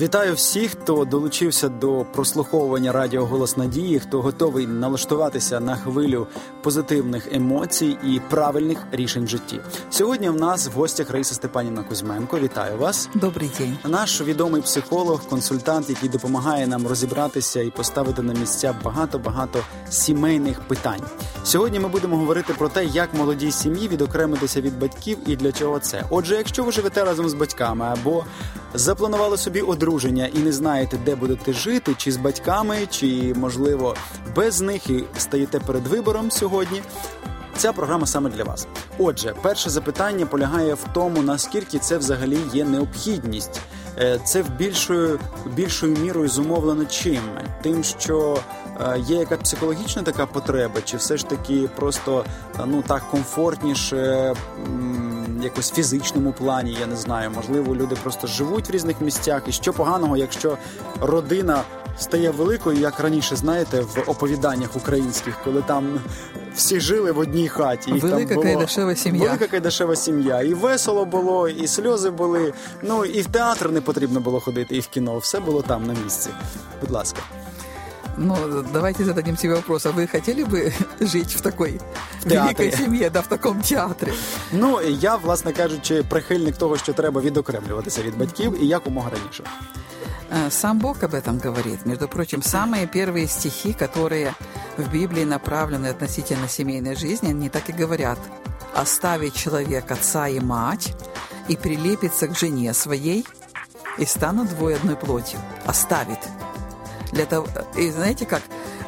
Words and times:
Вітаю 0.00 0.34
всіх, 0.34 0.70
хто 0.70 1.04
долучився 1.04 1.68
до 1.68 2.06
прослуховування 2.12 2.92
Радіо 2.92 3.26
Голос 3.26 3.56
Надії, 3.56 3.98
хто 3.98 4.22
готовий 4.22 4.66
налаштуватися 4.66 5.60
на 5.60 5.76
хвилю 5.76 6.26
позитивних 6.62 7.32
емоцій 7.32 7.96
і 8.04 8.20
правильних 8.30 8.78
рішень 8.92 9.24
в 9.24 9.28
житті. 9.28 9.60
Сьогодні 9.90 10.28
в 10.28 10.36
нас 10.36 10.68
в 10.68 10.72
гостях 10.72 11.10
Раїса 11.10 11.34
Степанівна 11.34 11.82
Кузьменко. 11.82 12.38
Вітаю 12.38 12.78
вас. 12.78 13.08
Добрий 13.14 13.50
день. 13.58 13.78
Наш 13.84 14.20
відомий 14.20 14.62
психолог, 14.62 15.28
консультант, 15.28 15.90
який 15.90 16.08
допомагає 16.08 16.66
нам 16.66 16.86
розібратися 16.86 17.60
і 17.60 17.70
поставити 17.70 18.22
на 18.22 18.32
місця 18.32 18.74
багато 18.84 19.18
багато 19.18 19.58
сімейних 19.90 20.60
питань. 20.60 21.02
Сьогодні 21.44 21.80
ми 21.80 21.88
будемо 21.88 22.16
говорити 22.16 22.54
про 22.58 22.68
те, 22.68 22.84
як 22.84 23.14
молодій 23.14 23.52
сім'ї 23.52 23.88
відокремитися 23.88 24.60
від 24.60 24.78
батьків 24.78 25.18
і 25.26 25.36
для 25.36 25.52
чого 25.52 25.78
це. 25.78 26.04
Отже, 26.10 26.34
якщо 26.34 26.64
ви 26.64 26.72
живете 26.72 27.04
разом 27.04 27.28
з 27.28 27.34
батьками 27.34 27.84
або 27.84 28.24
запланували 28.74 29.38
собі 29.38 29.60
одруження 29.60 30.26
і 30.34 30.38
не 30.38 30.52
знаєте, 30.52 30.98
де 31.04 31.16
будете 31.16 31.52
жити, 31.52 31.94
чи 31.96 32.12
з 32.12 32.16
батьками, 32.16 32.76
чи 32.90 33.34
можливо 33.36 33.94
без 34.36 34.60
них 34.60 34.90
і 34.90 35.04
стаєте 35.18 35.60
перед 35.60 35.86
вибором 35.86 36.30
сьогодні. 36.30 36.82
Ця 37.56 37.72
програма 37.72 38.06
саме 38.06 38.30
для 38.30 38.44
вас. 38.44 38.66
Отже, 38.98 39.34
перше 39.42 39.70
запитання 39.70 40.26
полягає 40.26 40.74
в 40.74 40.84
тому, 40.94 41.22
наскільки 41.22 41.78
це 41.78 41.98
взагалі 41.98 42.38
є 42.52 42.64
необхідність. 42.64 43.60
Е, 43.98 44.20
це 44.24 44.42
в 44.42 44.50
більшою 44.50 45.20
більшою 45.54 45.96
мірою 45.96 46.28
зумовлено 46.28 46.84
чим? 46.84 47.20
Тим, 47.62 47.84
що 47.84 48.38
е, 48.80 48.98
є 48.98 49.16
яка 49.16 49.36
психологічна 49.36 50.02
така 50.02 50.26
потреба, 50.26 50.80
чи 50.84 50.96
все 50.96 51.16
ж 51.16 51.26
таки 51.26 51.68
просто 51.76 52.24
е, 52.60 52.62
ну 52.66 52.82
так 52.82 53.02
комфортніше 53.10 54.34
якось 55.42 55.72
фізичному 55.72 56.32
плані, 56.32 56.76
я 56.80 56.86
не 56.86 56.96
знаю. 56.96 57.30
Можливо, 57.30 57.76
люди 57.76 57.96
просто 58.02 58.26
живуть 58.26 58.68
в 58.68 58.72
різних 58.72 59.00
місцях. 59.00 59.42
І 59.46 59.52
що 59.52 59.72
поганого, 59.72 60.16
якщо 60.16 60.58
родина 61.00 61.62
стає 61.98 62.30
великою, 62.30 62.78
як 62.78 63.00
раніше 63.00 63.36
знаєте, 63.36 63.80
в 63.80 64.04
оповіданнях 64.06 64.76
українських, 64.76 65.34
коли 65.44 65.62
там 65.62 66.00
всі 66.54 66.80
жили 66.80 67.12
в 67.12 67.18
одній 67.18 67.48
хаті. 67.48 67.90
Їх 67.90 68.02
велика 68.02 68.34
там 68.34 68.44
було... 68.44 68.60
дешева 68.60 68.94
сім'я. 68.94 69.22
Велика 69.22 69.46
кайдашева 69.46 69.96
сім'я. 69.96 70.42
І 70.42 70.54
весело 70.54 71.04
було, 71.04 71.48
і 71.48 71.66
сльози 71.66 72.10
були. 72.10 72.52
Ну 72.82 73.04
і 73.04 73.22
в 73.22 73.26
театр 73.26 73.70
не 73.70 73.80
потрібно 73.80 74.20
було 74.20 74.40
ходити, 74.40 74.76
і 74.76 74.80
в 74.80 74.86
кіно. 74.86 75.18
Все 75.18 75.40
було 75.40 75.62
там 75.62 75.86
на 75.86 75.94
місці. 76.04 76.30
Будь 76.80 76.90
ласка. 76.90 77.18
Ну, 78.17 78.63
давайте 78.73 79.03
зададим 79.03 79.37
себе 79.37 79.55
вопрос, 79.55 79.85
а 79.85 79.91
вы 79.91 80.07
хотели 80.07 80.43
бы 80.43 80.71
жить 80.99 81.33
в 81.33 81.41
такой 81.41 81.79
в 82.23 82.29
великой 82.29 82.71
семье, 82.71 83.09
да, 83.09 83.21
в 83.21 83.27
такому 83.27 83.61
театрі? 83.61 84.11
Ну, 84.51 84.81
я, 84.81 85.15
власне 85.15 85.53
кажучи, 85.53 86.03
прихильник 86.03 86.57
того, 86.57 86.77
що 86.77 86.93
треба 86.93 87.21
відокремлюватися 87.21 88.01
від 88.01 88.17
батьків 88.17 88.63
і 88.63 88.67
якомога 88.67 89.09
раніше. 89.09 89.43
Э, 90.33 90.49
сам 90.49 90.79
Бог 90.79 91.03
об 91.03 91.13
этом 91.13 91.39
говорит. 91.39 91.85
Между 91.85 92.07
прочим, 92.07 92.41
самые 92.41 92.87
первые 92.87 93.27
стихи, 93.27 93.73
которые 93.73 94.33
в 94.77 94.91
Библии 94.91 95.25
направлены 95.25 95.87
относительно 95.87 96.47
семейной 96.47 96.95
жизни, 96.95 97.29
они 97.29 97.49
так 97.49 97.69
и 97.69 97.73
говорят. 97.73 98.17
«Оставить 98.73 99.35
человек 99.35 99.91
отца 99.91 100.27
и 100.27 100.39
мать, 100.39 100.95
и 101.47 101.55
прилепится 101.55 102.27
к 102.27 102.35
жене 102.35 102.73
своей, 102.73 103.27
и 103.99 104.05
станут 104.05 104.49
двое 104.49 104.77
одной 104.77 104.95
плотью». 104.95 105.39
Оставит. 105.65 106.17
Для 107.12 107.26
того, 107.26 107.46
и 107.76 107.90
знаете 107.90 108.26
как, 108.26 108.42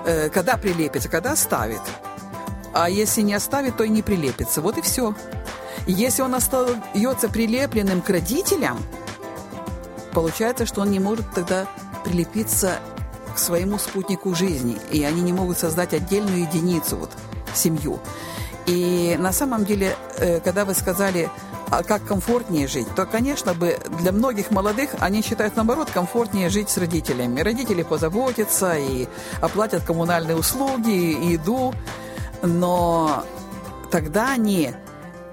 э, 0.04 0.28
когда 0.28 0.56
прилепится, 0.56 1.08
когда 1.08 1.32
оставит. 1.32 1.80
А 2.72 2.88
если 2.88 3.22
не 3.22 3.34
оставит, 3.34 3.76
то 3.76 3.84
и 3.84 3.88
не 3.88 4.02
прилепится. 4.02 4.60
Вот 4.60 4.78
и 4.78 4.82
все. 4.82 5.14
Если 5.86 6.22
он 6.22 6.34
остается 6.34 7.28
прилепленным 7.28 8.02
к 8.02 8.10
родителям, 8.10 8.78
получается, 10.12 10.66
что 10.66 10.82
он 10.82 10.90
не 10.90 11.00
может 11.00 11.32
тогда 11.32 11.66
прилепиться 12.04 12.78
к 13.34 13.38
своему 13.38 13.78
спутнику 13.78 14.34
жизни, 14.34 14.78
и 14.90 15.02
они 15.04 15.22
не 15.22 15.32
могут 15.32 15.58
создать 15.58 15.94
отдельную 15.94 16.42
единицу, 16.42 16.96
вот, 16.96 17.10
семью. 17.54 18.00
И 18.66 19.16
на 19.18 19.32
самом 19.32 19.64
деле, 19.64 19.96
э, 20.18 20.40
когда 20.40 20.64
вы 20.64 20.74
сказали, 20.74 21.30
а 21.70 21.82
как 21.82 22.04
комфортнее 22.04 22.66
жить, 22.66 22.88
то, 22.94 23.06
конечно 23.06 23.54
бы, 23.54 23.78
для 24.00 24.12
многих 24.12 24.50
молодых, 24.50 24.90
они 24.98 25.22
считают, 25.22 25.56
наоборот, 25.56 25.90
комфортнее 25.90 26.48
жить 26.48 26.68
с 26.68 26.78
родителями. 26.78 27.40
Родители 27.40 27.82
позаботятся 27.82 28.76
и 28.76 29.06
оплатят 29.40 29.84
коммунальные 29.84 30.36
услуги, 30.36 31.12
и 31.12 31.32
еду, 31.32 31.72
но 32.42 33.24
тогда 33.90 34.32
они 34.32 34.72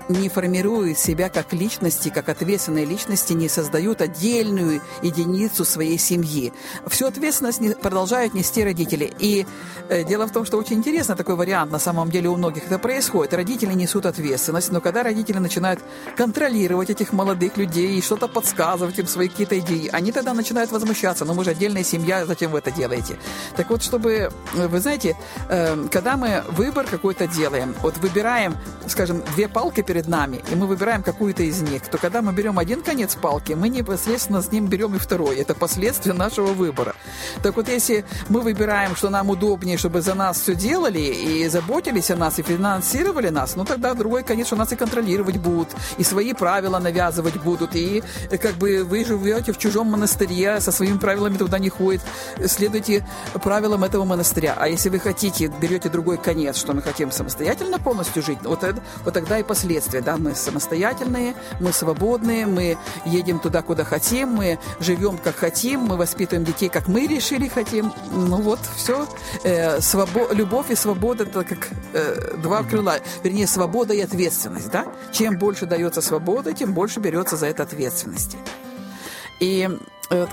не 0.09 0.29
формируют 0.29 0.97
себя 0.97 1.29
как 1.29 1.53
личности, 1.53 2.09
как 2.09 2.29
ответственные 2.29 2.85
личности, 2.85 3.34
не 3.34 3.50
создают 3.50 4.01
отдельную 4.01 4.81
единицу 5.01 5.66
своей 5.66 5.97
семьи. 5.97 6.53
Всю 6.88 7.07
ответственность 7.07 7.79
продолжают 7.79 8.34
нести 8.34 8.63
родители. 8.63 9.12
И 9.19 9.45
э, 9.90 10.03
дело 10.03 10.28
в 10.28 10.31
том, 10.31 10.45
что 10.45 10.57
очень 10.57 10.78
интересно 10.78 11.16
такой 11.16 11.35
вариант 11.35 11.72
на 11.72 11.79
самом 11.79 12.09
деле 12.09 12.29
у 12.29 12.35
многих 12.35 12.66
это 12.66 12.79
происходит. 12.79 13.34
Родители 13.34 13.73
несут 13.73 14.06
ответственность, 14.06 14.72
но 14.72 14.81
когда 14.81 15.03
родители 15.03 15.40
начинают 15.40 15.79
контролировать 16.16 16.89
этих 16.89 17.13
молодых 17.13 17.57
людей 17.57 17.97
и 17.97 18.01
что-то 18.01 18.28
подсказывать 18.28 19.00
им 19.00 19.07
свои 19.07 19.28
какие-то 19.28 19.59
идеи, 19.59 19.89
они 19.91 20.12
тогда 20.12 20.34
начинают 20.34 20.72
возмущаться. 20.72 21.25
Но 21.25 21.34
мы 21.34 21.44
же 21.44 21.51
отдельная 21.51 21.84
семья, 21.84 22.25
зачем 22.25 22.51
вы 22.51 22.59
это 22.59 22.72
делаете? 22.72 23.18
Так 23.56 23.69
вот, 23.69 23.84
чтобы, 23.84 24.31
э, 24.56 24.68
вы 24.68 24.79
знаете, 24.79 25.16
э, 25.50 25.88
когда 25.91 26.18
мы 26.18 26.44
выбор 26.50 26.85
какой-то 26.85 27.28
делаем, 27.28 27.75
вот 27.81 27.97
выбираем, 27.97 28.56
скажем, 28.88 29.24
две 29.35 29.47
палки 29.47 29.81
перед 29.81 29.96
перед 29.97 30.07
нами, 30.07 30.41
и 30.51 30.55
мы 30.55 30.67
выбираем 30.67 31.01
какую-то 31.01 31.41
из 31.41 31.59
них, 31.63 31.81
то 31.89 31.97
когда 31.97 32.21
мы 32.21 32.31
берем 32.31 32.59
один 32.59 32.83
конец 32.83 33.15
палки, 33.15 33.53
мы 33.53 33.67
непосредственно 33.67 34.43
с 34.43 34.51
ним 34.51 34.67
берем 34.67 34.93
и 34.93 34.99
второй. 34.99 35.37
Это 35.37 35.55
последствия 35.55 36.13
нашего 36.13 36.53
выбора. 36.53 36.93
Так 37.44 37.56
вот, 37.56 37.68
если 37.69 38.06
мы 38.29 38.41
выбираем, 38.41 38.95
что 38.95 39.09
нам 39.09 39.29
удобнее, 39.29 39.78
чтобы 39.78 40.01
за 40.01 40.13
нас 40.13 40.40
все 40.41 40.56
делали 40.56 41.00
и 41.00 41.47
заботились 41.47 42.12
о 42.12 42.16
нас, 42.16 42.40
и 42.40 42.44
финансировали 42.44 43.29
нас, 43.29 43.56
ну 43.56 43.66
тогда 43.66 43.94
другой 43.94 44.23
конец, 44.23 44.47
что 44.47 44.56
нас 44.56 44.72
и 44.72 44.75
контролировать 44.75 45.38
будут, 45.38 45.69
и 45.97 46.03
свои 46.03 46.34
правила 46.34 46.79
навязывать 46.79 47.38
будут, 47.38 47.75
и 47.75 48.03
как 48.41 48.56
бы 48.56 48.84
вы 48.84 49.06
живете 49.06 49.51
в 49.51 49.57
чужом 49.57 49.88
монастыре, 49.91 50.59
со 50.62 50.72
своими 50.72 50.97
правилами 50.97 51.38
туда 51.38 51.59
не 51.59 51.69
ходит, 51.69 52.01
следуйте 52.45 53.06
правилам 53.44 53.84
этого 53.84 54.06
монастыря. 54.06 54.56
А 54.57 54.68
если 54.68 54.89
вы 54.89 55.00
хотите, 55.00 55.47
берете 55.47 55.89
другой 55.89 56.18
конец, 56.18 56.57
что 56.57 56.74
мы 56.74 56.81
хотим 56.81 57.12
самостоятельно 57.12 57.79
полностью 57.79 58.24
жить, 58.24 58.39
вот, 58.44 58.63
это, 58.63 58.81
вот 59.03 59.13
тогда 59.13 59.39
и 59.39 59.44
последствия 59.44 60.01
да, 60.01 60.18
мы 60.18 60.35
самостоятельные, 60.35 61.35
мы 61.59 61.72
свободные, 61.72 62.45
мы 62.45 62.78
едем 63.06 63.39
туда, 63.39 63.62
куда 63.62 63.84
хотим, 63.84 64.29
мы 64.29 64.59
живем 64.79 65.18
как 65.18 65.35
хотим, 65.35 65.81
мы 65.81 65.97
воспитываем 65.97 66.45
детей, 66.45 66.69
как 66.69 66.88
мы 66.88 66.96
решили 67.05 67.47
хотим. 67.47 67.93
Ну 68.11 68.37
вот, 68.37 68.59
все. 68.75 69.07
Э, 69.43 69.81
свобо... 69.81 70.27
Любовь 70.31 70.71
и 70.71 70.75
свобода– 70.75 71.23
это 71.25 71.43
как 71.43 71.67
э, 71.93 72.37
два 72.37 72.63
крыла. 72.63 72.99
Вернее, 73.23 73.45
свобода 73.45 73.93
и 73.93 74.01
ответственность, 74.01 74.71
да. 74.71 74.87
Чем 75.11 75.37
больше 75.37 75.65
дается 75.65 76.01
свобода, 76.01 76.53
тем 76.53 76.73
больше 76.73 76.99
берется 76.99 77.35
за 77.35 77.47
это 77.47 77.63
ответственности. 77.63 78.37
И 79.39 79.69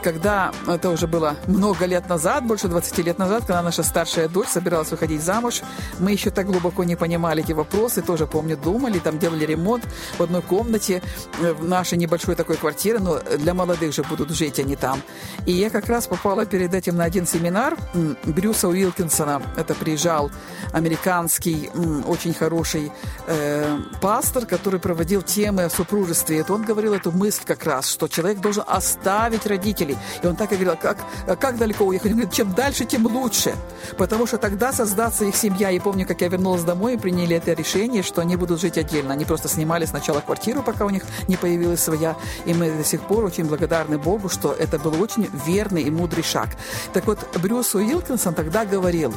когда, 0.02 0.52
это 0.68 0.90
уже 0.90 1.06
было 1.06 1.36
много 1.46 1.86
лет 1.86 2.08
назад, 2.08 2.46
больше 2.46 2.68
20 2.68 2.98
лет 2.98 3.18
назад, 3.18 3.40
когда 3.40 3.62
наша 3.62 3.82
старшая 3.82 4.28
дочь 4.28 4.48
собиралась 4.48 4.90
выходить 4.90 5.22
замуж, 5.22 5.62
мы 5.98 6.12
еще 6.12 6.30
так 6.30 6.46
глубоко 6.46 6.84
не 6.84 6.96
понимали 6.96 7.42
эти 7.42 7.52
вопросы, 7.52 8.00
тоже, 8.02 8.26
помню, 8.26 8.56
думали, 8.56 8.98
там 8.98 9.18
делали 9.18 9.44
ремонт 9.44 9.84
в 10.16 10.22
одной 10.22 10.42
комнате 10.42 11.02
э, 11.40 11.52
в 11.52 11.64
нашей 11.68 11.98
небольшой 11.98 12.36
такой 12.36 12.56
квартире, 12.56 13.00
но 13.00 13.18
для 13.38 13.54
молодых 13.54 13.92
же 13.92 14.02
будут 14.04 14.30
жить 14.30 14.60
они 14.60 14.76
там. 14.76 15.02
И 15.46 15.52
я 15.52 15.70
как 15.70 15.88
раз 15.88 16.06
попала 16.06 16.46
перед 16.46 16.72
этим 16.72 16.96
на 16.96 17.04
один 17.04 17.26
семинар 17.26 17.76
Брюса 18.24 18.68
Уилкинсона, 18.68 19.42
это 19.56 19.74
приезжал 19.74 20.30
американский, 20.72 21.70
очень 22.06 22.34
хороший 22.34 22.92
э, 23.26 23.78
пастор, 24.00 24.46
который 24.46 24.78
проводил 24.78 25.22
темы 25.22 25.64
о 25.64 25.70
супружестве. 25.70 26.38
Это 26.38 26.52
он 26.52 26.62
говорил 26.62 26.94
эту 26.94 27.10
мысль 27.10 27.42
как 27.44 27.64
раз, 27.64 27.88
что 27.88 28.06
человек 28.06 28.40
должен 28.40 28.62
оставить 28.66 29.46
родителей 29.46 29.63
родителей. 29.64 29.96
И 30.22 30.26
он 30.26 30.36
так 30.36 30.52
и 30.52 30.56
говорил, 30.56 30.76
как, 30.80 30.98
как 31.38 31.58
далеко 31.58 31.84
уехать? 31.84 32.12
Он 32.12 32.18
говорит, 32.18 32.34
чем 32.34 32.52
дальше, 32.52 32.84
тем 32.84 33.06
лучше. 33.06 33.54
Потому 33.96 34.26
что 34.26 34.38
тогда 34.38 34.72
создастся 34.72 35.24
их 35.24 35.36
семья. 35.36 35.70
И 35.70 35.78
помню, 35.78 36.06
как 36.06 36.20
я 36.20 36.28
вернулась 36.28 36.62
домой 36.62 36.94
и 36.94 36.96
приняли 36.96 37.36
это 37.36 37.52
решение, 37.52 38.02
что 38.02 38.20
они 38.20 38.36
будут 38.36 38.60
жить 38.60 38.78
отдельно. 38.78 39.14
Они 39.14 39.24
просто 39.24 39.48
снимали 39.48 39.86
сначала 39.86 40.20
квартиру, 40.20 40.62
пока 40.62 40.84
у 40.84 40.90
них 40.90 41.04
не 41.28 41.36
появилась 41.36 41.80
своя. 41.80 42.16
И 42.44 42.54
мы 42.54 42.70
до 42.70 42.84
сих 42.84 43.02
пор 43.02 43.24
очень 43.24 43.44
благодарны 43.44 43.98
Богу, 43.98 44.28
что 44.28 44.52
это 44.52 44.78
был 44.78 45.00
очень 45.00 45.28
верный 45.46 45.82
и 45.82 45.90
мудрый 45.90 46.22
шаг. 46.22 46.48
Так 46.92 47.06
вот, 47.06 47.18
Брюс 47.42 47.74
Уилкинсон 47.74 48.34
тогда 48.34 48.64
говорил, 48.64 49.14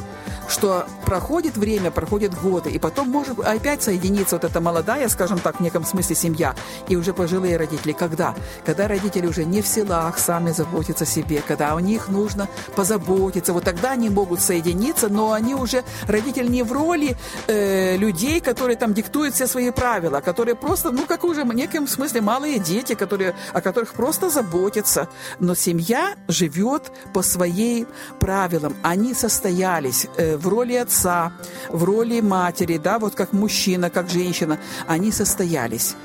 что 0.48 0.86
проходит 1.04 1.56
время, 1.56 1.90
проходят 1.90 2.34
годы, 2.40 2.70
и 2.70 2.78
потом 2.78 3.08
может 3.08 3.38
опять 3.40 3.82
соединиться 3.82 4.36
вот 4.36 4.44
эта 4.44 4.60
молодая, 4.60 5.08
скажем 5.08 5.38
так, 5.38 5.56
в 5.56 5.60
неком 5.60 5.84
смысле 5.84 6.16
семья, 6.16 6.54
и 6.88 6.96
уже 6.96 7.12
пожилые 7.12 7.56
родители. 7.56 7.92
Когда? 7.92 8.34
Когда 8.64 8.88
родители 8.88 9.26
уже 9.26 9.44
не 9.44 9.62
в 9.62 9.66
силах 9.66 10.18
сами 10.18 10.37
сами 10.38 10.52
заботиться 10.52 11.04
о 11.04 11.06
себе, 11.06 11.42
когда 11.48 11.74
о 11.74 11.80
них 11.80 12.08
нужно 12.08 12.48
позаботиться. 12.76 13.52
Вот 13.52 13.64
тогда 13.64 13.92
они 13.92 14.08
могут 14.08 14.40
соединиться, 14.40 15.08
но 15.08 15.32
они 15.32 15.54
уже, 15.54 15.82
родители 16.06 16.48
не 16.48 16.62
в 16.62 16.72
роли 16.72 17.16
э, 17.48 17.96
людей, 17.96 18.40
которые 18.40 18.76
там 18.76 18.94
диктуют 18.94 19.34
все 19.34 19.48
свои 19.48 19.70
правила, 19.70 20.20
которые 20.20 20.54
просто, 20.54 20.92
ну, 20.92 21.06
как 21.06 21.24
уже 21.24 21.42
в 21.42 21.52
неком 21.54 21.88
смысле 21.88 22.20
малые 22.20 22.60
дети, 22.60 22.94
которые, 22.94 23.34
о 23.52 23.60
которых 23.60 23.94
просто 23.94 24.30
заботятся. 24.30 25.08
Но 25.40 25.56
семья 25.56 26.14
живет 26.28 26.92
по 27.12 27.22
своей 27.22 27.86
правилам. 28.20 28.76
Они 28.82 29.14
состоялись 29.14 30.06
э, 30.16 30.36
в 30.36 30.46
роли 30.46 30.74
отца, 30.74 31.32
в 31.68 31.82
роли 31.82 32.20
матери, 32.20 32.78
да, 32.78 32.98
вот 32.98 33.14
как 33.16 33.32
мужчина, 33.32 33.90
как 33.90 34.08
женщина. 34.08 34.58
Они 34.86 35.10
состоялись. 35.12 35.96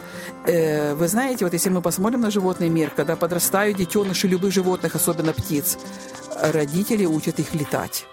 Э, 0.45 0.93
вы 0.95 1.07
знаете, 1.07 1.45
вот 1.45 1.53
если 1.53 1.69
мы 1.69 1.81
посмотрим 1.81 2.21
на 2.21 2.31
животный 2.31 2.69
мир, 2.69 2.91
когда 2.95 3.15
подрастают 3.15 3.77
детеныши 3.77 4.22
любых 4.27 4.51
животных, 4.51 4.95
особенно 4.95 5.33
птиц, 5.33 5.77
родители 6.41 7.05
учат 7.05 7.39
их 7.39 7.53
летать. 7.53 8.05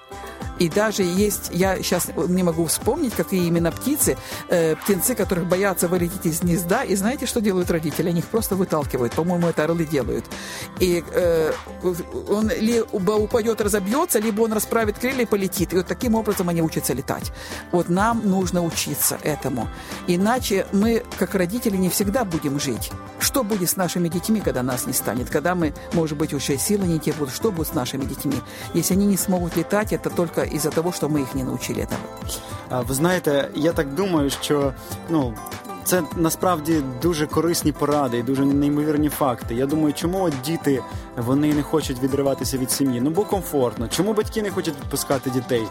И 0.60 0.68
даже 0.68 1.02
есть, 1.02 1.50
я 1.52 1.76
сейчас 1.78 2.08
не 2.28 2.42
могу 2.42 2.66
вспомнить, 2.66 3.14
какие 3.14 3.46
именно 3.46 3.72
птицы, 3.72 4.18
э, 4.48 4.76
птенцы, 4.76 5.14
которых 5.14 5.46
боятся 5.46 5.88
вылететь 5.88 6.26
из 6.26 6.42
гнезда. 6.42 6.84
И 6.84 6.94
знаете, 6.96 7.24
что 7.24 7.40
делают 7.40 7.70
родители? 7.70 8.10
Они 8.10 8.18
их 8.18 8.26
просто 8.26 8.56
выталкивают. 8.56 9.14
По-моему, 9.14 9.48
это 9.48 9.64
орлы 9.64 9.86
делают. 9.86 10.26
И 10.78 11.02
э, 11.12 11.52
он 12.28 12.50
либо 12.60 13.12
упадет, 13.12 13.62
разобьется, 13.62 14.18
либо 14.18 14.42
он 14.42 14.52
расправит 14.52 14.98
крылья 14.98 15.22
и 15.22 15.24
полетит. 15.24 15.72
И 15.72 15.76
вот 15.76 15.86
таким 15.86 16.14
образом 16.14 16.50
они 16.50 16.60
учатся 16.60 16.92
летать. 16.92 17.32
Вот 17.72 17.88
нам 17.88 18.20
нужно 18.28 18.62
учиться 18.62 19.18
этому. 19.22 19.66
Иначе 20.08 20.66
мы, 20.72 21.02
как 21.18 21.34
родители, 21.34 21.78
не 21.78 21.88
всегда 21.88 22.24
будем 22.26 22.60
жить. 22.60 22.90
Что 23.18 23.44
будет 23.44 23.70
с 23.70 23.76
нашими 23.76 24.08
детьми, 24.08 24.42
когда 24.42 24.62
нас 24.62 24.86
не 24.86 24.92
станет? 24.92 25.30
Когда 25.30 25.54
мы, 25.54 25.72
может 25.94 26.18
быть, 26.18 26.34
уже 26.34 26.58
силы 26.58 26.86
не 26.86 26.98
те 26.98 27.14
будут. 27.14 27.34
Что 27.34 27.50
будет 27.50 27.68
с 27.68 27.72
нашими 27.72 28.04
детьми? 28.04 28.36
Если 28.74 28.92
они 28.92 29.06
не 29.06 29.16
смогут 29.16 29.56
летать, 29.56 29.94
это 29.94 30.10
только 30.10 30.49
із-за 30.49 30.69
того, 30.69 30.91
що 30.91 31.09
ми 31.09 31.19
їх 31.19 31.35
не 31.35 31.43
навчили 31.43 31.87
цьому. 31.89 32.83
Ви 32.83 32.93
знаєте, 32.93 33.49
я 33.55 33.73
так 33.73 33.93
думаю, 33.93 34.29
що 34.29 34.73
ну. 35.09 35.33
Це 35.89 36.03
насправді 36.15 36.81
дуже 37.01 37.27
корисні 37.27 37.71
поради 37.71 38.17
і 38.17 38.23
дуже 38.23 38.45
неймовірні 38.45 39.09
факти. 39.09 39.55
Я 39.55 39.65
думаю, 39.65 39.93
чому 39.93 40.23
от 40.23 40.33
діти 40.45 40.83
вони 41.17 41.53
не 41.53 41.63
хочуть 41.63 42.03
відриватися 42.03 42.57
від 42.57 42.71
сім'ї? 42.71 43.01
Ну 43.01 43.09
бо 43.09 43.23
комфортно. 43.23 43.87
Чому 43.87 44.13
батьки 44.13 44.41
не 44.41 44.51
хочуть 44.51 44.75
відпускати 44.83 45.29
дітей? 45.29 45.63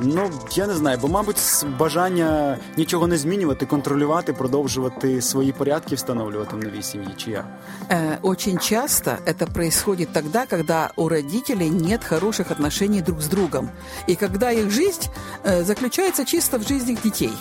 Ну 0.00 0.30
я 0.52 0.66
не 0.66 0.74
знаю, 0.74 0.98
бо 1.02 1.08
мабуть 1.08 1.36
бажання 1.78 2.58
нічого 2.76 3.06
не 3.06 3.16
змінювати, 3.16 3.66
контролювати, 3.66 4.32
продовжувати 4.32 5.22
свої 5.22 5.52
порядки, 5.52 5.94
встановлювати 5.94 6.56
в 6.56 6.58
новій 6.58 6.82
сім'ї. 6.82 7.08
Чи 7.16 7.30
я 7.30 7.44
э, 7.90 8.18
очень 8.22 8.58
часто 8.58 9.10
это 9.26 9.52
происходит 9.52 10.12
тогда, 10.12 10.46
когда 10.46 10.90
у 10.96 11.08
родителей 11.08 11.70
нет 11.70 12.04
хороших 12.04 12.50
отношений 12.50 13.02
друг 13.02 13.20
с 13.20 13.26
другом, 13.26 13.70
и 14.08 14.14
когда 14.14 14.50
их 14.50 14.70
жизнь 14.70 15.08
э, 15.44 15.64
заключается 15.64 16.24
чисто 16.24 16.58
в 16.58 16.62
жизни 16.68 16.96
детей. 17.04 17.32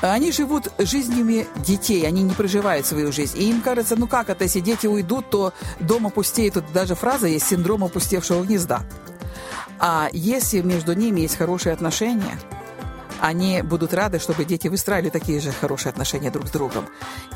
Они 0.00 0.32
живут 0.32 0.68
жизнями 0.78 1.46
детей, 1.56 2.06
они 2.06 2.22
не 2.22 2.32
проживают 2.32 2.86
свою 2.86 3.12
жизнь. 3.12 3.38
И 3.38 3.50
им 3.50 3.60
кажется, 3.60 3.96
ну 3.96 4.06
как 4.06 4.30
это, 4.30 4.44
если 4.44 4.60
дети 4.60 4.86
уйдут, 4.86 5.30
то 5.30 5.52
дом 5.78 6.06
опустеет. 6.06 6.54
Тут 6.54 6.64
даже 6.72 6.94
фраза 6.94 7.26
есть 7.26 7.46
«синдром 7.46 7.84
опустевшего 7.84 8.42
гнезда». 8.42 8.82
А 9.78 10.08
если 10.12 10.60
между 10.60 10.92
ними 10.92 11.20
есть 11.20 11.36
хорошие 11.36 11.72
отношения– 11.72 12.38
они 13.20 13.62
будут 13.62 13.94
рады, 13.94 14.18
чтобы 14.18 14.44
дети 14.44 14.68
выстраивали 14.68 15.10
такие 15.10 15.40
же 15.40 15.52
хорошие 15.52 15.90
отношения 15.90 16.30
друг 16.30 16.48
с 16.48 16.50
другом. 16.50 16.86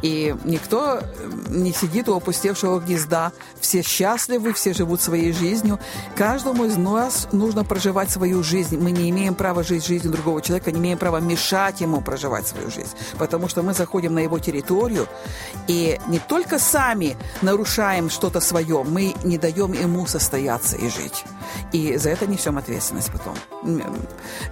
И 0.02 0.34
никто 0.44 1.00
не 1.48 1.72
сидит 1.72 2.08
у 2.08 2.16
опустевшего 2.16 2.80
гнезда. 2.80 3.32
Все 3.60 3.82
счастливы, 3.82 4.52
все 4.52 4.72
живут 4.72 5.00
своей 5.00 5.32
жизнью. 5.32 5.78
Каждому 6.16 6.64
из 6.64 6.76
нас 6.76 7.28
нужно 7.32 7.64
проживать 7.64 8.10
свою 8.10 8.42
жизнь. 8.42 8.78
Мы 8.78 8.90
не 8.90 9.10
имеем 9.10 9.34
права 9.34 9.62
жить 9.62 9.86
жизнью 9.86 10.12
другого 10.12 10.40
человека, 10.40 10.72
не 10.72 10.78
имеем 10.78 10.98
права 10.98 11.20
мешать 11.20 11.80
ему 11.80 12.00
проживать 12.00 12.46
свою 12.46 12.70
жизнь. 12.70 12.94
Потому 13.18 13.48
что 13.48 13.62
мы 13.62 13.74
заходим 13.74 14.14
на 14.14 14.20
его 14.20 14.38
территорию 14.38 15.06
и 15.68 16.00
не 16.08 16.18
только 16.18 16.58
сами 16.58 17.16
нарушаем 17.42 18.10
что-то 18.10 18.40
свое, 18.40 18.82
мы 18.84 19.14
не 19.24 19.38
даем 19.38 19.72
ему 19.72 20.06
состояться 20.06 20.76
и 20.76 20.88
жить. 20.88 21.24
И 21.72 21.96
за 21.96 22.10
это 22.10 22.26
несем 22.26 22.58
ответственность 22.58 23.10
потом. 23.12 23.34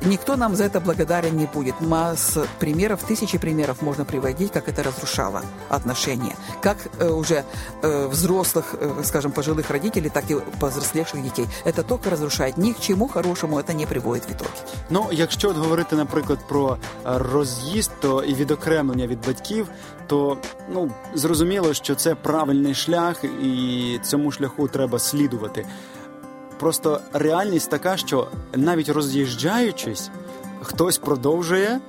Никто 0.02 0.36
нам 0.36 0.56
за 0.56 0.64
это 0.64 0.80
благодарен 0.80 1.21
комментарием 1.21 1.37
не 1.37 1.45
будет. 1.45 1.81
Масс 1.81 2.37
примеров, 2.59 3.03
тысячи 3.03 3.37
примеров 3.37 3.81
можно 3.81 4.05
приводить, 4.05 4.51
как 4.51 4.67
это 4.69 4.83
разрушало 4.83 5.41
отношения. 5.69 6.35
Как 6.61 6.77
э, 6.99 7.09
уже 7.09 7.43
э, 7.81 8.07
взрослых, 8.07 8.75
э, 8.79 9.03
скажем, 9.03 9.31
пожилых 9.31 9.69
родителей, 9.69 10.09
так 10.09 10.29
и 10.31 10.35
повзрослевших 10.59 11.23
детей. 11.23 11.47
Это 11.65 11.83
только 11.83 12.09
разрушает. 12.09 12.57
Ни 12.57 12.73
к 12.73 12.79
чему 12.79 13.07
хорошему 13.07 13.59
это 13.59 13.73
не 13.73 13.85
приводить 13.85 14.25
в 14.25 14.31
итоге. 14.31 14.51
Ну, 14.89 15.07
якщо 15.11 15.49
от 15.49 15.57
говорити, 15.57 15.95
наприклад, 15.95 16.39
про 16.47 16.77
роз'їзд, 17.03 17.91
то 18.01 18.23
і 18.23 18.33
відокремлення 18.33 19.07
від 19.07 19.25
батьків, 19.27 19.67
то 20.07 20.37
ну 20.73 20.91
зрозуміло, 21.13 21.73
що 21.73 21.95
це 21.95 22.15
правильний 22.15 22.75
шлях, 22.75 23.23
і 23.23 23.99
цьому 24.03 24.31
шляху 24.31 24.67
треба 24.67 24.99
слідувати. 24.99 25.65
Просто 26.59 27.01
реальність 27.13 27.69
така, 27.69 27.97
що 27.97 28.27
навіть 28.55 28.89
роз'їжджаючись, 28.89 30.09
хтось 30.62 30.98
продовжує 30.98 31.80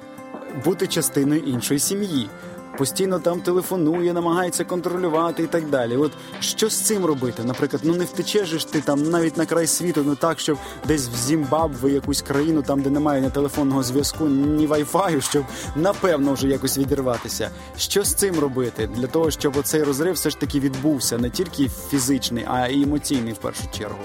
бути 0.65 0.87
частиною 0.87 1.41
іншої 1.41 1.79
сім'ї. 1.79 2.29
Постійно 2.77 3.19
там 3.19 3.41
телефонує, 3.41 4.13
намагається 4.13 4.63
контролювати 4.63 5.43
і 5.43 5.47
так 5.47 5.69
далі. 5.69 5.97
От 5.97 6.11
що 6.39 6.69
з 6.69 6.81
цим 6.81 7.05
робити? 7.05 7.43
Наприклад, 7.43 7.81
ну 7.85 7.95
не 7.95 8.05
втечеш 8.05 8.49
ж 8.49 8.71
ти 8.71 8.81
там 8.81 9.03
навіть 9.03 9.37
на 9.37 9.45
край 9.45 9.67
світу, 9.67 10.03
ну 10.05 10.15
так, 10.15 10.39
щоб 10.39 10.57
десь 10.87 11.07
в 11.07 11.15
Зімбабве, 11.15 11.91
якусь 11.91 12.21
країну, 12.21 12.61
там 12.61 12.81
де 12.81 12.89
немає 12.89 13.21
ні 13.21 13.29
телефонного 13.29 13.83
зв'язку, 13.83 14.25
ні 14.25 14.67
вайфаю, 14.67 15.21
щоб 15.21 15.43
напевно 15.75 16.33
вже 16.33 16.47
якось 16.47 16.77
відірватися. 16.77 17.49
Що 17.77 18.03
з 18.03 18.13
цим 18.13 18.39
робити 18.39 18.89
для 18.95 19.07
того, 19.07 19.31
щоб 19.31 19.57
оцей 19.57 19.83
розрив 19.83 20.13
все 20.13 20.29
ж 20.29 20.39
таки 20.39 20.59
відбувся 20.59 21.17
не 21.17 21.29
тільки 21.29 21.69
фізичний, 21.89 22.45
а 22.47 22.67
й 22.67 22.83
емоційний 22.83 23.33
в 23.33 23.37
першу 23.37 23.63
чергу. 23.77 23.99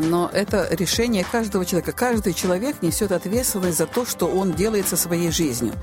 Но 0.00 0.30
это 0.32 0.68
решение 0.70 1.24
каждого 1.24 1.64
человека. 1.64 1.92
Каждый 1.92 2.32
человек 2.32 2.82
несет 2.82 3.12
ответственность 3.12 3.78
за 3.78 3.86
то, 3.86 4.06
что 4.06 4.26
он 4.26 4.52
делает 4.52 4.88
со 4.88 4.96
своей 4.96 5.30
жизнью. 5.30 5.74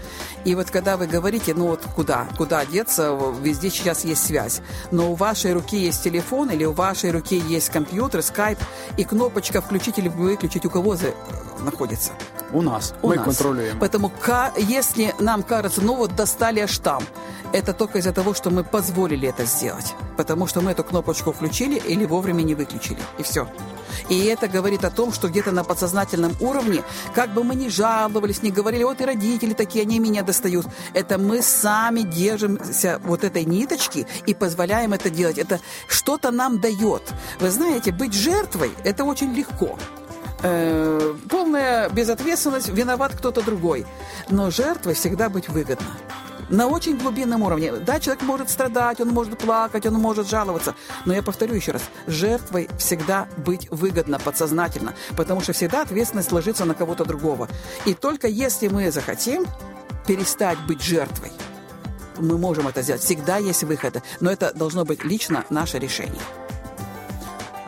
И 0.45 0.55
вот 0.55 0.71
когда 0.71 0.97
вы 0.97 1.07
говорите, 1.07 1.53
ну 1.53 1.67
вот 1.67 1.81
куда, 1.95 2.27
куда 2.37 2.65
деться, 2.65 3.17
везде 3.41 3.69
сейчас 3.69 4.05
есть 4.05 4.25
связь, 4.25 4.61
но 4.91 5.11
у 5.11 5.15
вашей 5.15 5.53
руки 5.53 5.77
есть 5.77 6.03
телефон 6.03 6.49
или 6.49 6.65
у 6.65 6.71
вашей 6.71 7.11
руки 7.11 7.41
есть 7.47 7.69
компьютер, 7.69 8.21
скайп, 8.21 8.59
и 8.97 9.03
кнопочка 9.03 9.61
включить 9.61 9.99
или 9.99 10.07
выключить 10.07 10.65
у 10.65 10.69
кого 10.69 10.95
за... 10.95 11.13
находится? 11.59 12.11
У 12.51 12.61
нас. 12.61 12.93
У 13.01 13.09
Мы 13.09 13.15
нас. 13.15 13.25
контролируем. 13.25 13.79
Поэтому 13.79 14.11
если 14.57 15.13
нам 15.19 15.43
кажется, 15.43 15.81
ну 15.81 15.95
вот 15.95 16.15
достали 16.15 16.65
там, 16.83 17.03
это 17.51 17.73
только 17.73 17.99
из-за 17.99 18.11
того, 18.11 18.33
что 18.33 18.49
мы 18.49 18.63
позволили 18.63 19.27
это 19.27 19.45
сделать. 19.45 19.95
Потому 20.17 20.47
что 20.47 20.61
мы 20.61 20.71
эту 20.71 20.83
кнопочку 20.83 21.31
включили 21.31 21.77
или 21.77 22.05
вовремя 22.05 22.43
не 22.43 22.55
выключили. 22.55 22.99
И 23.17 23.23
все. 23.23 23.47
И 24.09 24.25
это 24.25 24.47
говорит 24.47 24.85
о 24.85 24.91
том, 24.91 25.11
что 25.11 25.27
где-то 25.29 25.51
на 25.51 25.63
подсознательном 25.63 26.33
уровне, 26.39 26.83
как 27.15 27.33
бы 27.33 27.43
мы 27.43 27.55
ни 27.55 27.69
жаловались, 27.69 28.43
ни 28.43 28.49
говорили, 28.49 28.83
вот 28.83 29.01
и 29.01 29.05
родители 29.05 29.53
такие, 29.53 29.83
они 29.83 29.99
меня 29.99 30.23
достают, 30.23 30.67
это 30.93 31.17
мы 31.17 31.41
сами 31.41 32.01
держимся 32.01 32.99
вот 33.03 33.23
этой 33.23 33.45
ниточки 33.45 34.07
и 34.25 34.33
позволяем 34.33 34.93
это 34.93 35.09
делать. 35.09 35.37
Это 35.37 35.59
что-то 35.87 36.31
нам 36.31 36.59
дает. 36.59 37.03
Вы 37.39 37.49
знаете, 37.49 37.91
быть 37.91 38.13
жертвой– 38.13 38.71
это 38.83 39.03
очень 39.03 39.33
легко 39.33 39.77
э, 40.43 41.13
полная 41.29 41.89
безответственность, 41.89 42.69
виноват 42.69 43.13
кто-то 43.15 43.41
другой. 43.41 43.85
Но 44.29 44.49
жертвой 44.51 44.93
всегда 44.93 45.29
быть 45.29 45.49
выгодно 45.49 45.87
на 46.49 46.67
очень 46.67 46.97
глубинном 46.97 47.43
уровне. 47.43 47.73
Да, 47.73 47.99
человек 47.99 48.23
может 48.23 48.49
страдать, 48.49 48.99
он 48.99 49.09
может 49.09 49.37
плакать, 49.37 49.85
он 49.85 49.93
может 49.93 50.27
жаловаться. 50.27 50.75
Но 51.05 51.13
я 51.13 51.21
повторю 51.21 51.55
еще 51.55 51.71
раз, 51.71 51.83
жертвой 52.07 52.69
всегда 52.77 53.27
быть 53.37 53.69
выгодно, 53.69 54.19
подсознательно, 54.19 54.93
потому 55.15 55.41
что 55.41 55.53
всегда 55.53 55.81
ответственность 55.83 56.31
ложится 56.31 56.65
на 56.65 56.73
кого-то 56.73 57.05
другого. 57.05 57.47
И 57.85 57.93
только 57.93 58.27
если 58.27 58.67
мы 58.67 58.91
захотим 58.91 59.45
перестать 60.07 60.57
быть 60.67 60.81
жертвой, 60.81 61.31
мы 62.17 62.37
можем 62.37 62.67
это 62.67 62.81
сделать. 62.81 63.01
Всегда 63.01 63.37
есть 63.37 63.63
выходы, 63.63 64.01
но 64.19 64.31
это 64.31 64.51
должно 64.53 64.83
быть 64.83 65.03
лично 65.03 65.45
наше 65.49 65.79
решение. 65.79 66.21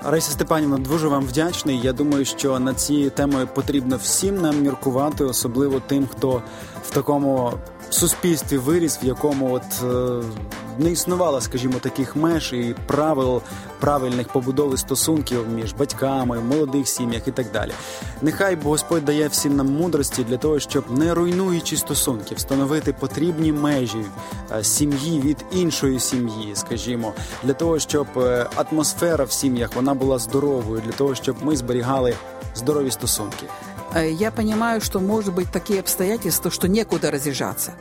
Раїса 0.03 0.31
Степанівна, 0.31 0.77
дуже 0.77 1.07
вам 1.07 1.25
вдячний. 1.25 1.79
Я 1.79 1.93
думаю, 1.93 2.25
що 2.25 2.59
над 2.59 2.79
цією 2.79 3.09
темою 3.09 3.47
потрібно 3.47 3.97
всім 3.97 4.41
нам 4.41 4.61
міркувати, 4.61 5.23
особливо 5.23 5.79
тим, 5.79 6.07
хто 6.07 6.43
в 6.83 6.89
такому 6.89 7.53
суспільстві 7.89 8.57
виріс, 8.57 8.99
в 9.03 9.05
якому 9.05 9.53
от 9.53 9.83
не 10.80 10.90
існувало, 10.90 11.40
скажімо, 11.40 11.74
таких 11.80 12.16
меж 12.16 12.52
і 12.52 12.74
правил 12.86 13.42
правильних 13.80 14.28
побудови 14.28 14.76
стосунків 14.76 15.48
між 15.54 15.72
батьками, 15.72 16.40
молодих 16.40 16.88
сім'ях 16.88 17.28
і 17.28 17.30
так 17.30 17.46
далі. 17.52 17.70
Нехай 18.22 18.56
Господь 18.62 19.04
дає 19.04 19.28
всім 19.28 19.56
нам 19.56 19.72
мудрості 19.72 20.24
для 20.24 20.36
того, 20.36 20.60
щоб 20.60 20.98
не 20.98 21.14
руйнуючи 21.14 21.76
стосунки, 21.76 22.34
встановити 22.34 22.92
потрібні 22.92 23.52
межі 23.52 24.04
е, 24.52 24.64
сім'ї 24.64 25.20
від 25.20 25.44
іншої 25.52 26.00
сім'ї, 26.00 26.52
скажімо, 26.54 27.12
для 27.42 27.52
того, 27.52 27.78
щоб 27.78 28.06
е, 28.16 28.46
атмосфера 28.54 29.24
в 29.24 29.32
сім'ях 29.32 29.70
вона 29.76 29.94
була 29.94 30.18
здоровою, 30.18 30.82
для 30.84 30.92
того, 30.92 31.14
щоб 31.14 31.36
ми 31.42 31.56
зберігали 31.56 32.14
здорові 32.54 32.90
стосунки. 32.90 33.46
Э, 33.94 34.10
я 34.10 34.30
понимаю, 34.30 34.80
что 34.80 35.00
может 35.00 35.34
быть 35.34 35.50
такие 35.52 35.80
обстоятельства, 35.80 36.50
что 36.50 36.68
некуда 36.68 37.10
разъезжаться. 37.10 37.72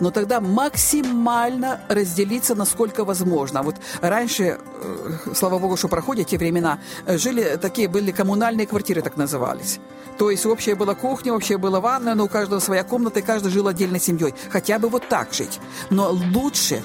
Но 0.00 0.10
тогда 0.10 0.40
максимально 0.40 1.80
разделиться, 1.88 2.54
насколько 2.54 3.04
возможно. 3.04 3.62
Вот 3.62 3.76
раньше, 4.00 4.42
э, 4.44 5.18
слава 5.34 5.58
богу, 5.58 5.76
что 5.76 5.88
проходят 5.88 6.28
те 6.28 6.38
времена, 6.38 6.78
э, 7.06 7.18
жили 7.18 7.58
такие, 7.60 7.88
были 7.88 8.12
коммунальные 8.12 8.66
квартиры, 8.66 9.02
так 9.02 9.16
назывались. 9.16 9.78
То 10.16 10.30
есть 10.30 10.46
общая 10.46 10.74
была 10.74 10.94
кухня, 10.94 11.32
общая 11.32 11.58
была 11.58 11.80
ванная, 11.80 12.14
но 12.14 12.24
у 12.24 12.28
каждого 12.28 12.60
своя 12.60 12.82
комната, 12.82 13.20
и 13.20 13.22
каждый 13.22 13.50
жил 13.52 13.68
отдельной 13.68 14.00
семьей. 14.00 14.34
Хотя 14.50 14.78
бы 14.78 14.88
вот 14.88 15.08
так 15.08 15.32
жить. 15.32 15.60
Но 15.90 16.10
лучше, 16.34 16.82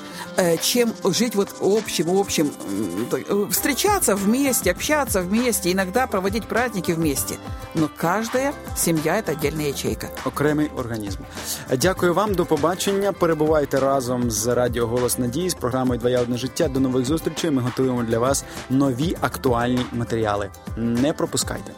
чем 0.62 0.93
жить 1.03 1.36
вот 1.36 1.50
общим, 1.60 2.10
общим, 2.10 2.51
встречаться 3.50 4.15
вместе, 4.15 4.72
общаться 4.72 5.22
вместе, 5.22 5.72
иногда 5.72 6.05
проводить 6.05 6.48
праздники 6.48 6.91
вместе. 6.91 7.36
Но 7.74 7.89
каждая 7.98 8.53
Сім'я 8.75 9.22
це 9.22 9.31
віддільна 9.31 9.63
ячейка. 9.63 10.10
Окремий 10.25 10.69
організм. 10.77 11.19
Дякую 11.77 12.13
вам, 12.13 12.33
до 12.36 12.45
побачення. 12.45 12.76
Перебувайте 13.19 13.79
разом 13.79 14.31
з 14.31 14.48
Радіо 14.48 14.88
Голос 14.88 15.19
Надії 15.19 15.50
з 15.50 15.53
програмою 15.53 16.00
Двоє 16.00 16.19
одне 16.19 16.38
життя. 16.38 16.67
До 16.67 16.79
нових 16.79 17.05
зустрічей. 17.05 17.51
Ми 17.51 17.62
готуємо 17.62 18.03
для 18.03 18.19
вас 18.19 18.45
нові 18.69 19.15
актуальні 19.22 19.86
матеріали. 19.91 20.50
Не 20.77 21.13
пропускайте. 21.13 21.72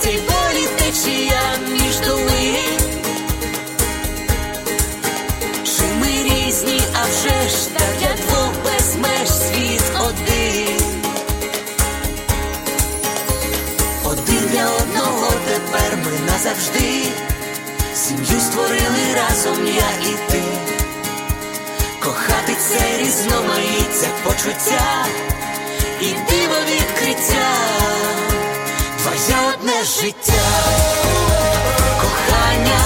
Щастя 0.00 0.10
й 0.10 0.20
болі 0.20 0.66
течія 0.78 1.42
між 1.72 1.98
долин. 2.00 2.80
Чи 5.64 5.82
ми 6.00 6.06
різні, 6.06 6.80
а 6.94 7.04
вже 7.04 7.48
ж 7.48 7.68
так 7.74 7.88
для 8.00 8.24
двох 8.24 8.52
без 8.64 8.96
меж 8.96 9.28
світ 9.28 9.82
один. 10.00 10.80
Один 14.04 14.48
для 14.52 14.66
одного 14.66 15.32
тепер 15.48 15.98
ми 16.04 16.32
назавжди. 16.32 17.02
Сім'ю 17.94 18.40
створили 18.40 19.14
разом 19.14 19.66
я 19.66 20.10
і 20.10 20.30
ти. 20.32 20.42
Кохати 22.00 22.56
це 22.68 22.98
різноманіття 22.98 24.08
почуття 24.24 25.06
і 26.00 26.14
життя, 30.00 30.32
кохання. 32.00 32.78